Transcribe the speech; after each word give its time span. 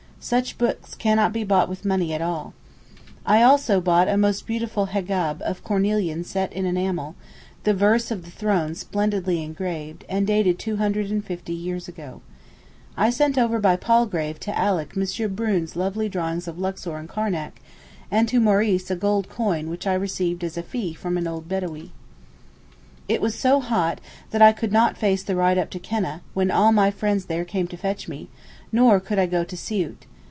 Such 0.23 0.59
books 0.59 0.93
cannot 0.93 1.33
be 1.33 1.43
bought 1.43 1.67
with 1.67 1.83
money 1.83 2.13
at 2.13 2.21
all. 2.21 2.53
I 3.25 3.41
also 3.41 3.81
bought 3.81 4.07
a 4.07 4.17
most 4.17 4.45
beautiful 4.45 4.85
hegab 4.89 5.41
of 5.41 5.63
cornelian 5.63 6.23
set 6.25 6.53
in 6.53 6.67
enamel, 6.67 7.15
the 7.63 7.73
verse 7.73 8.11
of 8.11 8.23
the 8.23 8.29
throne 8.29 8.75
splendidly 8.75 9.41
engraved, 9.41 10.05
and 10.07 10.27
dated 10.27 10.59
250 10.59 11.51
years 11.53 11.87
ago. 11.87 12.21
I 12.95 13.09
sent 13.09 13.35
over 13.39 13.57
by 13.57 13.75
Palgrave 13.77 14.39
to 14.41 14.51
Alick 14.55 14.93
M. 14.95 15.33
Brune's 15.33 15.75
lovely 15.75 16.07
drawings 16.07 16.47
of 16.47 16.59
Luxor 16.59 16.97
and 16.97 17.09
Karnac, 17.09 17.59
and 18.11 18.27
to 18.29 18.39
Maurice 18.39 18.91
a 18.91 18.95
gold 18.95 19.27
coin 19.27 19.71
which 19.71 19.87
I 19.87 19.95
received 19.95 20.43
as 20.43 20.55
a 20.55 20.61
fee 20.61 20.93
from 20.93 21.17
an 21.17 21.25
old 21.25 21.49
Bedawee. 21.49 21.91
It 23.09 23.21
was 23.21 23.33
so 23.33 23.59
hot 23.59 23.99
that 24.29 24.41
I 24.43 24.51
could 24.53 24.71
not 24.71 24.97
face 24.99 25.23
the 25.23 25.35
ride 25.35 25.57
up 25.57 25.71
to 25.71 25.79
Keneh, 25.79 26.19
when 26.35 26.51
all 26.51 26.71
my 26.71 26.91
friends 26.91 27.25
there 27.25 27.43
came 27.43 27.65
to 27.69 27.75
fetch 27.75 28.07
me, 28.07 28.29
nor 28.71 28.99
could 28.99 29.17
I 29.17 29.25
go 29.25 29.43
to 29.43 29.57
Siout. 29.57 30.05